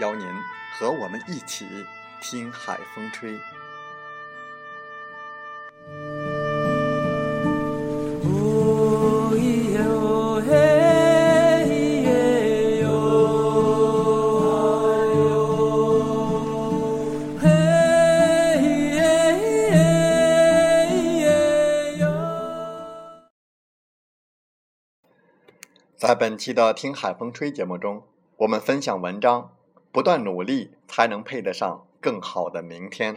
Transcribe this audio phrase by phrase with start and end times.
[0.00, 0.26] 邀您
[0.72, 1.66] 和我们一起
[2.20, 3.38] 听海风吹。
[25.96, 28.02] 在本期的《听海风吹》节目中，
[28.36, 29.52] 我们分享文章。
[29.94, 33.14] 不断努力，才能配得上更好的明天。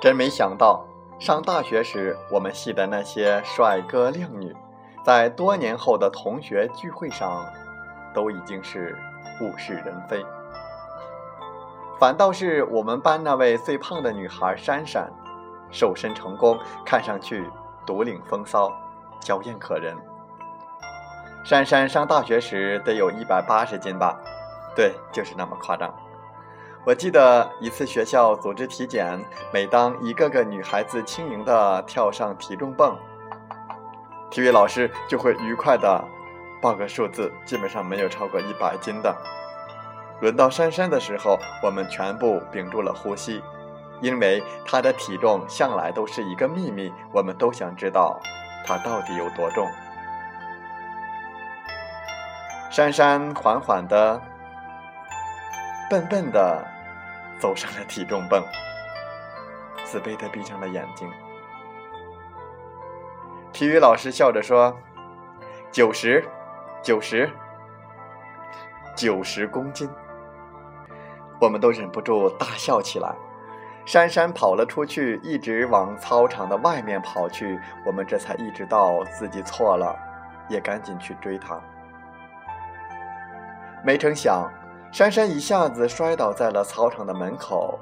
[0.00, 0.87] 真没想到。
[1.18, 4.54] 上大学时，我们系的那些帅哥靓女，
[5.04, 7.44] 在多年后的同学聚会上，
[8.14, 8.96] 都已经是
[9.40, 10.24] 物是人非。
[11.98, 15.10] 反倒是我们班那位最胖的女孩珊珊，
[15.72, 17.50] 瘦身成功，看上去
[17.84, 18.72] 独领风骚，
[19.20, 19.96] 娇艳可人。
[21.44, 24.16] 珊珊上大学时得有一百八十斤吧？
[24.76, 25.92] 对，就是那么夸张。
[26.88, 29.22] 我记得一次学校组织体检，
[29.52, 32.96] 每当一个个女孩子轻盈地跳上体重泵，
[34.30, 36.02] 体育老师就会愉快地
[36.62, 39.14] 报个数字，基本上没有超过一百斤的。
[40.22, 43.42] 轮到珊珊的时候，我们全部屏住了呼吸，
[44.00, 48.18] 因为她的体重向来都是一个秘密，我们都想知道
[48.64, 49.68] 她到底有多重。
[52.70, 54.18] 珊珊缓缓地、
[55.90, 56.66] 笨笨的。
[57.38, 58.42] 走上了体重泵，
[59.84, 61.10] 自卑的闭上了眼睛。
[63.52, 64.76] 体育老师笑着说
[65.72, 66.24] ：“九十，
[66.82, 67.30] 九十，
[68.94, 69.88] 九十公斤。”
[71.40, 73.14] 我们都忍不住大笑起来。
[73.86, 77.58] 珊珊跑了出去，一直往操场的外面跑去。
[77.86, 79.96] 我们这才意识到自己错了，
[80.48, 81.58] 也赶紧去追她。
[83.82, 84.50] 没成想。
[84.90, 87.78] 珊珊一下子摔倒在了操场的门口，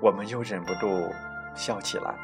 [0.00, 0.86] 我们又忍不住
[1.54, 2.14] 笑起来。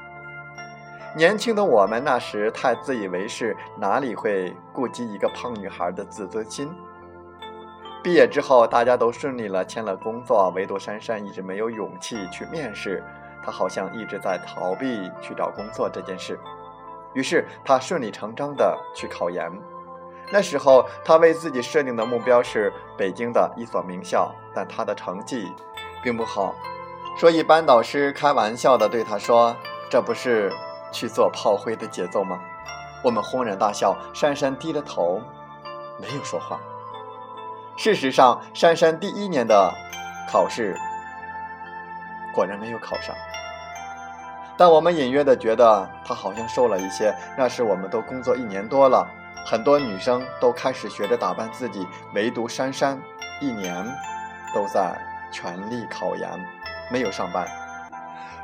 [1.16, 6.70] 年轻的我们那时太自以为是，哪里会顾及一个胖女孩的自尊心？
[8.02, 13.02] 毕业之后，大家都顺利了，签了工作，唯独珊珊一直没有勇气去面试。
[13.42, 16.38] 她好像一直在逃避去找工作这件事。
[17.14, 19.50] 于是，她顺理成章的去考研。
[20.30, 25.50] 那时候，他为自己设定的目标是北京的一所名校，但他的成绩
[26.02, 26.54] 并不好，
[27.16, 29.56] 所以班导师开玩笑的对他说
[29.90, 30.52] ：“这不是
[30.92, 32.38] 去做炮灰的节奏吗？”
[33.02, 35.22] 我们轰然大笑，珊珊低着头，
[35.98, 36.60] 没有说话。
[37.76, 39.72] 事实上，珊珊第一年的
[40.30, 40.76] 考试
[42.34, 43.14] 果然没有考上，
[44.58, 47.14] 但我们隐约的觉得她好像瘦了一些。
[47.38, 49.08] 那时我们都工作一年多了。
[49.50, 53.00] 很多女生都开始学着打扮自己，唯独珊珊，
[53.40, 53.82] 一年
[54.54, 54.94] 都在
[55.32, 56.28] 全力考研，
[56.92, 57.48] 没有上班。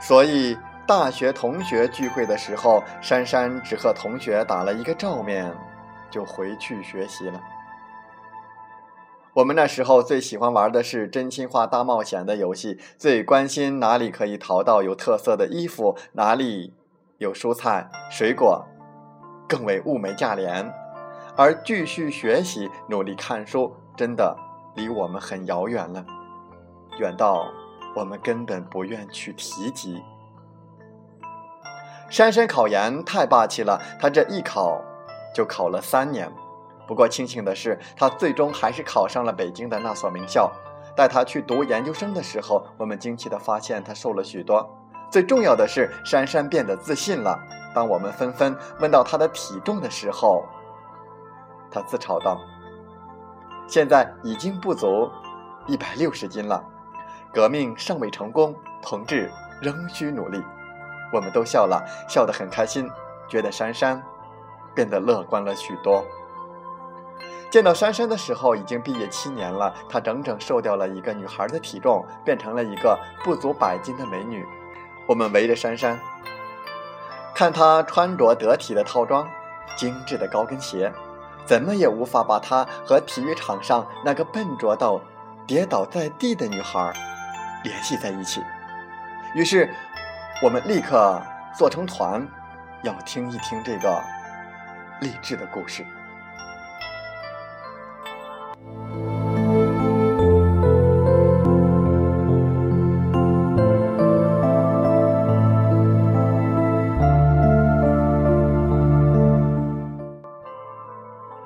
[0.01, 0.57] 所以
[0.87, 5.55] 大学同学聚会的时候，珊珊只和同学打了一个照面，
[6.11, 7.39] 就回去学习了。
[9.35, 16.73] 我们那时候最喜欢玩的是真心话大冒险的游戏，最关心哪里可以淘到有特色的衣服，哪里
[17.19, 18.65] 有蔬菜水果，
[19.47, 20.73] 更为物美价廉。
[21.37, 24.37] 而继续学习、努力看书，真的
[24.75, 26.05] 离我们很遥远了，
[26.99, 27.47] 远到
[27.97, 30.01] 我们根本不愿去提及。
[32.09, 34.81] 珊珊考研太霸气了，她这一考
[35.35, 36.31] 就考了三年。
[36.87, 40.53] 不过庆幸的是，她最终还是考上了北京的那所名校。
[40.95, 44.65] 带她去读研究生的时候，我们惊奇地发现她瘦了许多。
[45.11, 47.37] 最重要的是，珊珊变得自信了。
[47.75, 50.45] 当我们纷纷问到她的体重的时候，
[51.75, 52.41] 他自嘲道
[53.67, 55.11] ：“现在已经不足
[55.67, 56.65] 一百六十斤了。
[57.33, 59.29] 革命尚未成功，同志
[59.61, 60.41] 仍需努力。”
[61.13, 62.89] 我们都笑了，笑得很开心，
[63.29, 64.03] 觉得珊珊
[64.75, 66.05] 变得乐观了许多。
[67.51, 74.45] 见到珊珊的时候，已经毕业七年了，她整整瘦掉了一个女孩的体重，变成了一个不足百斤的美女。
[75.07, 76.01] 我们围着珊珊，
[77.33, 79.29] 看她穿着得体的套装、
[79.77, 80.93] 精致的高跟鞋，
[81.45, 85.01] 怎么也无法把他和体育场上那个笨拙到
[85.47, 86.93] 跌倒在地的女孩
[87.63, 88.43] 联系在一起。
[89.35, 89.69] 于是。
[90.43, 91.23] 我们立刻
[91.57, 92.27] 做成团，
[92.83, 94.03] 要听一听这个
[95.01, 95.87] 励志的故事。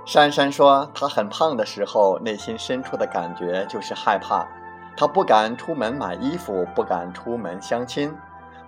[0.08, 4.43] 珊珊说，她很胖的时候，内心深处的感觉就是害怕，
[4.96, 8.10] 她不敢出门买衣服，不敢出门相亲。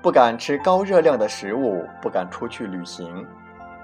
[0.03, 3.27] 不敢吃高热量的食物，不敢出去旅行，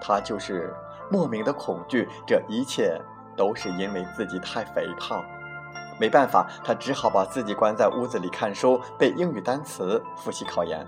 [0.03, 0.71] 他就是
[1.11, 2.07] 莫名的恐惧。
[2.27, 3.01] 这一切
[3.35, 5.25] 都是因为自己太肥胖。
[5.99, 10.87] 没办法，他只好把自己关在屋子里看书、背英语单词、复习考研。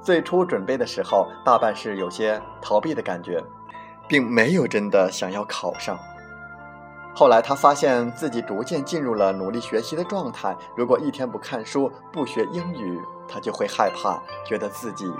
[0.00, 3.42] 最初准备的时候，大半是有些逃避的感觉，
[4.08, 5.98] 并没有真的想要考上。
[7.14, 10.54] 后来他发现自己逐渐进入了努力学习的状态。
[10.76, 15.10] 如果一天不看书、不学英语，他就会害怕，觉得自己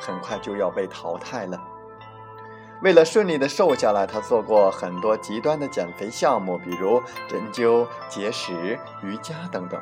[0.00, 1.60] 很快就要被淘汰了。
[2.82, 9.80] 为了顺利的瘦下来，他做过很多极端的减肥项目，比如针灸、节食、瑜伽等等。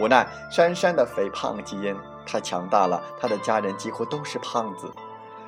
[0.00, 1.96] 无奈珊珊的肥胖基因
[2.26, 4.92] 太强大了，她的家人几乎都是胖子，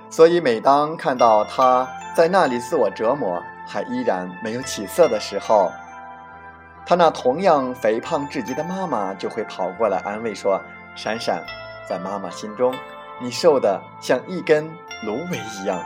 [0.08, 5.70] 所以每当看到她在那里自我折磨，还依然没有起色的时候，
[6.84, 10.60] 他那同样肥胖至极的妈妈就会跑过来安慰说。
[10.96, 11.42] 闪闪，
[11.88, 12.74] 在妈妈心中，
[13.20, 14.68] 你瘦的像一根
[15.04, 15.80] 芦苇一样，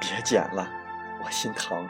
[0.00, 0.66] 别减了，
[1.22, 1.86] 我心疼。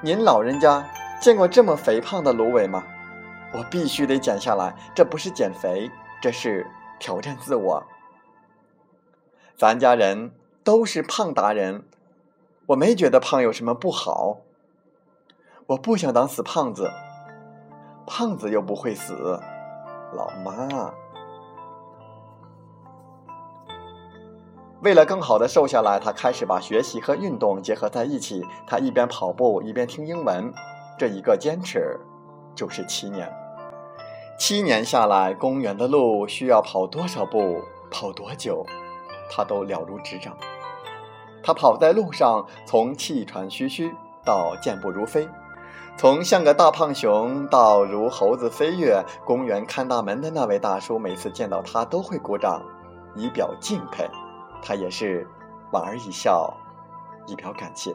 [0.00, 0.84] 您老人家
[1.20, 2.84] 见过这么肥胖的芦苇吗？
[3.52, 5.90] 我必须得减下来，这不是减肥，
[6.22, 6.64] 这是
[7.00, 7.82] 挑战自我。
[9.56, 10.30] 咱家人
[10.66, 11.84] 都是胖达人，
[12.66, 14.38] 我没觉得胖有什么不好。
[15.68, 16.90] 我不想当死胖子，
[18.04, 19.38] 胖子又不会死。
[20.12, 20.92] 老妈，
[24.82, 28.44] 为了更好的瘦下来，他开始把学习和运动结合在一起。
[28.66, 30.52] 他一边跑步一边听英文，
[30.98, 31.96] 这一个坚持
[32.56, 33.32] 就是七年。
[34.36, 38.66] 七年下来，公园的路需要跑多少步、跑多久，
[39.30, 40.36] 他都了如指掌。
[41.46, 45.28] 他跑在路上，从气喘吁吁到健步如飞。
[45.96, 52.60] 从像个大胖熊到如猴子飞跃，公园看大门的那位大叔每次见到他都会鼓掌，
[53.14, 54.10] 以表敬佩。
[54.60, 55.24] 他也是
[55.70, 56.52] 莞尔一笑，
[57.28, 57.94] 以表感谢。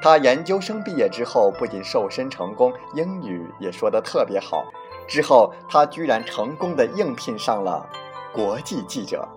[0.00, 4.64] 他研究生毕业之后，不仅瘦身成功，英语也说得特别好。
[5.06, 7.86] 之后，他居然成功的应聘上了
[8.32, 9.28] 国际记者。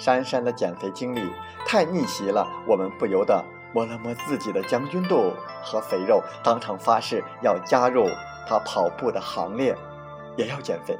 [0.00, 1.30] 珊珊的减肥经历
[1.66, 3.44] 太逆袭了，我们不由得。
[3.72, 8.04] 摸了摸自己的将军肚和肥肉，当场发誓要加入
[8.48, 9.76] 他跑步的行列，
[10.36, 10.98] 也要减肥。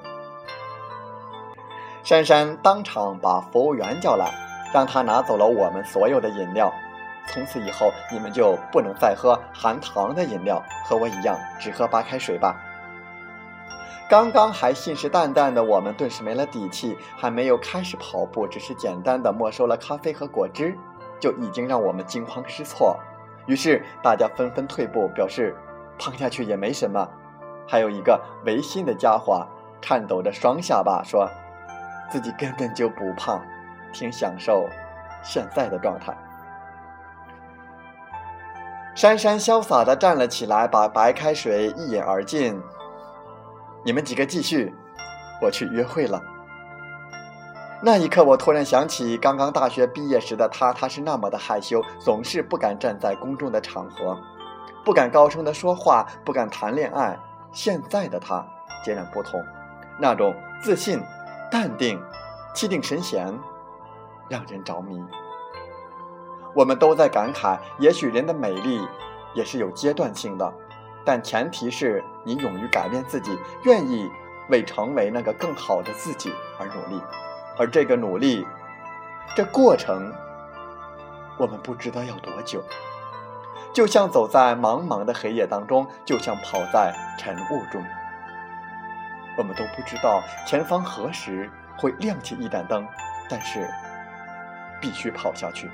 [2.05, 4.33] 珊珊当场把服务员叫来，
[4.73, 6.73] 让他拿走了我们所有的饮料。
[7.27, 12.55] 从此以后，你们就不能再喝含糖的饮料，和我一样只喝白开水吧。
[14.11, 20.77] 刚刚还信誓旦旦的我们，顿时没了底气，还没有开始跑步，只是简单的没收了咖啡和果汁。
[21.21, 22.99] 就已经让我们惊慌失措，
[23.47, 25.55] 于是大家纷纷退步，表示
[25.99, 27.09] 胖下去也没什么。
[27.69, 29.47] 还有一个违心的家伙，
[29.81, 31.31] 颤抖着双下巴说
[32.11, 33.41] ：“自己根本就不胖，
[33.93, 34.67] 挺享受
[35.23, 36.17] 现在的状态。”
[38.97, 42.61] 珊珊潇洒地站了起来，把白开水一饮而尽。
[43.83, 44.75] 你们几个继续，
[45.41, 46.23] 我去约会了。
[47.83, 54.19] 那一刻，我突然想起刚刚大学毕业时的他，他是那么的害羞，总是不敢站在公众的场合。
[54.85, 57.19] 不敢高声的说话，不敢谈恋爱。
[57.53, 58.47] 现在的他
[58.85, 59.43] 截然不同，
[59.99, 61.03] 那种自信、
[61.51, 61.99] 淡定、
[62.55, 63.27] 气定神闲，
[64.29, 65.03] 让人着迷。
[66.55, 68.87] 我们都在感慨，也许人的美丽
[69.35, 70.53] 也是有阶段性的，
[71.05, 74.11] 但前提是你勇于改变自己，愿意
[74.49, 77.03] 为成为那个更好的自己而努力。
[77.59, 78.47] 而这个努力，
[79.37, 80.13] 这过程，
[81.39, 82.63] 我们不知道要多久。
[83.73, 87.85] 就像走在茫茫的黑夜当中，就像跑在晨雾中，
[89.39, 91.49] 我们都不知道前方何时
[91.79, 92.87] 会亮起一盏灯，
[93.29, 93.69] 但是
[94.81, 95.71] 必须跑下去。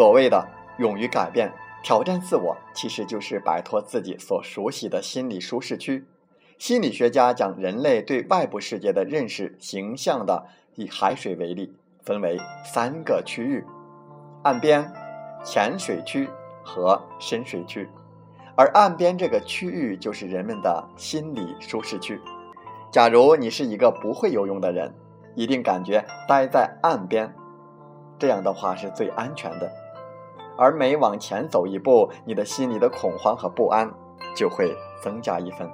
[0.00, 1.52] 所谓的勇于改变。
[1.82, 6.06] 挑战自我，其实就是摆脱自己所熟悉的心理舒适区。
[6.56, 13.62] 心理学家将人类对外部世界的认识形象的以海水为例，分为三个区域：
[14.42, 14.90] 岸边、
[15.44, 16.30] 浅水区
[16.64, 17.86] 和深水区。
[18.56, 22.18] 而岸边这个区域就是人们的心理舒适区。
[22.90, 24.94] 假如你是一个不会游泳的人，
[25.34, 27.34] 一定感觉待在岸边，
[28.18, 29.70] 这样的话是最安全的。
[30.60, 33.90] 而每往前走一步，你的心里的恐慌和不安
[34.36, 35.66] 就会增加一分。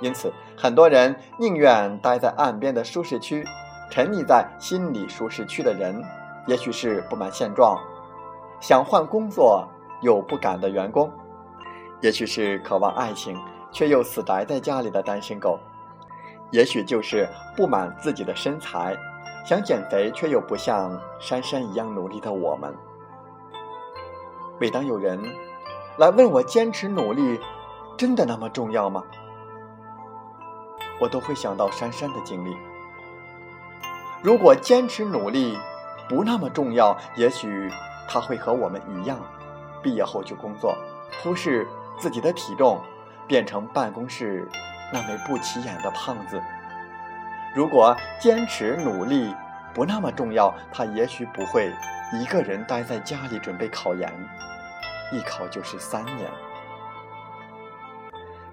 [0.00, 3.46] 因此，很多人宁愿待在岸边的舒适区。
[3.88, 6.02] 沉溺在心理舒适区的人，
[6.48, 7.78] 也许是不满现状，
[8.58, 9.64] 想换工作
[10.02, 11.08] 又不敢的员工；
[12.00, 13.38] 也许是渴望爱情
[13.70, 15.56] 却又死宅在家里的单身狗；
[16.50, 18.96] 也许就是不满自己的身材，
[19.44, 22.74] 想减肥却又不像珊珊一样努力的我们。
[24.58, 25.22] 每当有人
[25.98, 27.38] 来问我坚持努力
[27.98, 29.02] 真的那么重要吗？
[30.98, 32.56] 我都会想到珊珊的经历。
[34.22, 35.58] 如果坚持努力
[36.08, 37.70] 不那么重要，也许
[38.08, 39.18] 她会和我们一样，
[39.82, 40.74] 毕业后就工作，
[41.22, 42.80] 忽视自己的体重，
[43.26, 44.48] 变成办公室
[44.90, 46.42] 那枚不起眼的胖子。
[47.54, 49.34] 如果坚持努力
[49.74, 51.70] 不那么重要，她也许不会
[52.12, 54.12] 一个人待在家里准备考研。
[55.12, 56.28] 一考就是三年，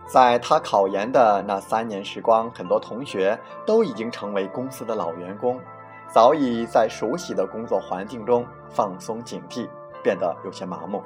[0.06, 5.60] 在他考研的那三年时光，很多同学都已经成为公司的老员工，
[6.08, 9.68] 早已在熟悉的工作环境中放松警惕，
[10.04, 11.04] 变得有些麻木。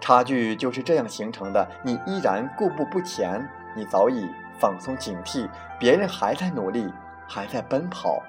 [0.00, 1.68] 差距就是这样形成的。
[1.84, 4.28] 你依然固步不前，你早已
[4.60, 6.92] 放松警惕，别人还在努力，
[7.28, 8.22] 还在奔跑，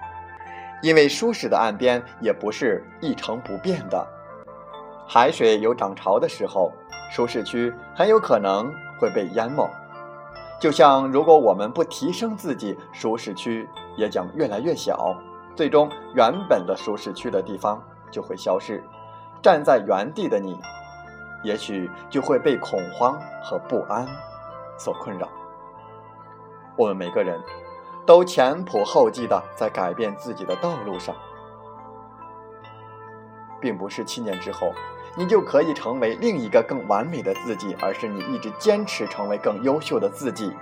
[0.84, 4.06] 因为舒适的岸边也不是一成不变的。
[5.08, 6.72] 海水有涨潮的时候，
[7.10, 9.68] 舒适区很有可能会被淹没。
[10.60, 15.16] 就像如果我们不提升自己，舒适区也将越来越小，
[15.56, 18.84] 最终原本的舒适区的地方就会消失。
[19.42, 20.60] 站在原地的你，
[21.44, 24.06] 也许就会被恐慌和不安
[24.78, 25.30] 所困扰。
[26.76, 27.40] 我们每个人
[28.06, 31.16] 都前仆后继的在改变自己的道路上。
[33.62, 34.74] 并不是七年之后，
[35.16, 40.54] 你就可以成为另一个更完美的自己，而是你一直坚持成为更优秀的自己，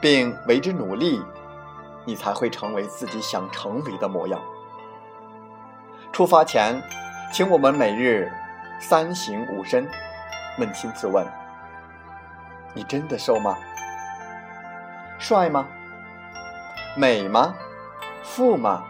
[0.00, 1.20] 并为之努力，
[2.04, 4.40] 你才会成为自己想成为的模样。
[6.12, 6.80] 出发前，
[7.32, 8.30] 请我们每日
[8.78, 9.88] 三省吾身，
[10.56, 11.26] 扪心自问：
[12.74, 13.58] 你真的瘦吗？
[15.18, 15.66] 帅吗？
[16.96, 17.56] 美吗？
[18.22, 18.84] 富吗？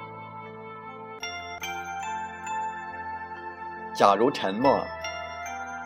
[3.94, 4.78] 假如沉默，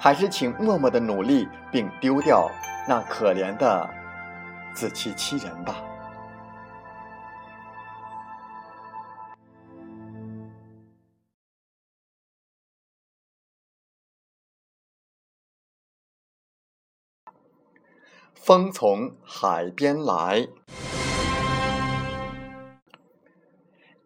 [0.00, 2.50] 还是请默默的努力，并丢掉
[2.88, 3.88] 那可怜的
[4.75, 5.76] 自欺欺人吧。
[18.34, 20.48] 风从海边来，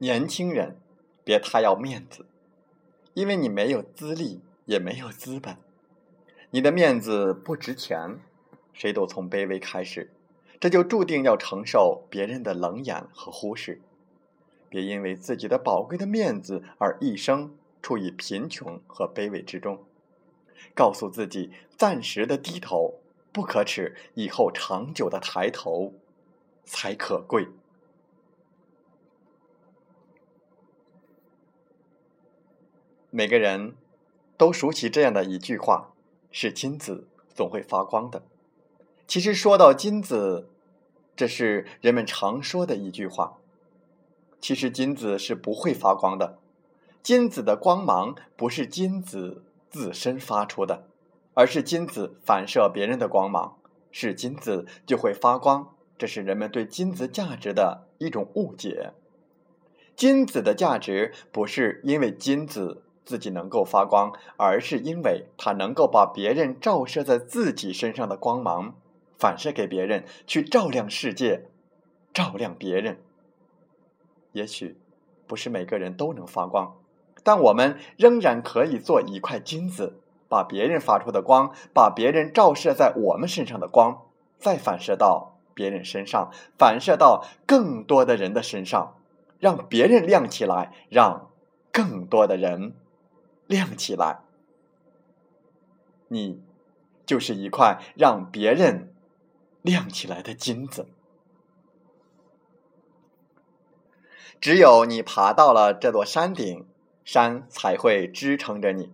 [0.03, 0.79] 年轻人，
[1.23, 2.27] 别太要面子。
[3.15, 5.57] 因为你没有资历，也没有资本，
[6.51, 8.19] 你的面子不值钱。
[8.73, 10.11] 谁都从卑微开始，
[10.59, 13.81] 这就注定要承受别人的冷眼和忽视。
[14.69, 19.85] 别因为自己的宝贵的面子而一生处于贫穷和卑微之中。
[20.75, 22.99] 告诉自己，暂时的低头
[23.31, 25.95] 不可耻，以后长久的抬头
[26.65, 27.47] 才可贵。
[33.15, 33.75] 每个人
[34.39, 35.93] 都熟悉这样的一句话
[36.33, 38.23] ：“是金子总会发光的。”
[39.07, 40.49] 其实说到金子，
[41.15, 43.37] 这是人们常说的一句话。
[44.41, 46.39] 其实金子是不会发光的，
[47.03, 50.87] 金子的光芒不是金子自身发出的，
[51.35, 53.59] 而是金子反射别人的光芒，
[53.91, 55.75] 是金子就会发光。
[55.99, 58.95] 这是人们对金子价值的一种误解。
[59.95, 68.75] 金子的价值不是因为金子自己能够发光，而是因为他能够把别人照射在自己身上的光芒
[69.19, 71.49] 反射给别人，去照亮世界，
[72.13, 73.01] 照亮别人。
[74.33, 74.79] 也许
[75.27, 76.77] 不是每个人都能发光，
[77.23, 84.07] 但我们仍然可以做一块金子，把别人发出的光，把别人照射在我们身上的光，
[84.39, 88.97] 再反射到别人身上，反射到更多的人的身上，
[89.39, 91.31] 让别人亮起来，让
[91.71, 92.75] 更多的人
[93.53, 94.21] 亮起来。
[96.09, 96.41] 你
[97.05, 98.95] 就是一块让别人
[99.61, 100.87] 亮起来的金子。
[104.41, 106.67] 只有你爬到了这座山顶，
[107.05, 108.87] 山才会支撑着你；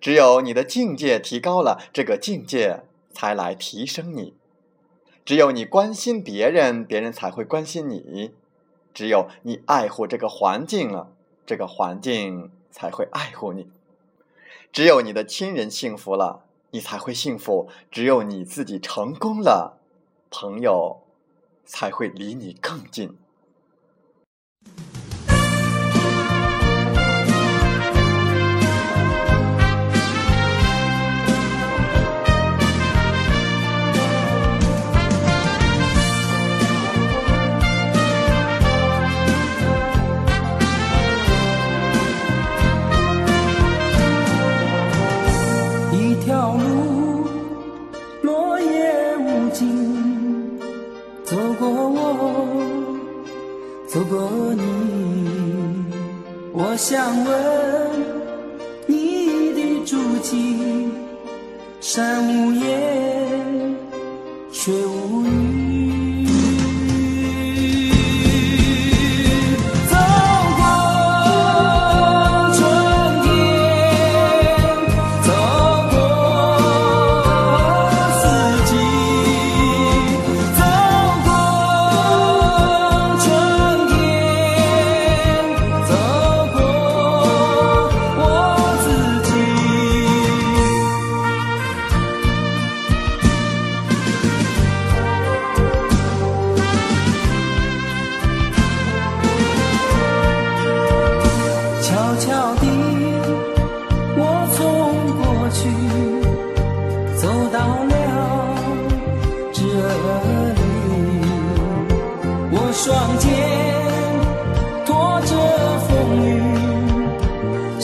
[0.00, 4.32] 只有你的境界提高了，这个境界才来提升你；
[5.26, 8.32] 只有你关心别人，别人才会关心你；
[8.94, 11.12] 只有你爱护这个环境了，
[11.46, 13.66] 这个环境才会爱护你；
[14.72, 19.78] 只有你的亲人幸福了，你才会幸福；只有你自己成功了，
[20.30, 21.02] 朋友
[21.64, 23.18] 才会离你更近。